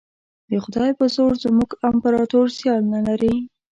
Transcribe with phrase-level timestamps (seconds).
[0.49, 3.35] د خدای په زور زموږ امپراطور سیال نه لري.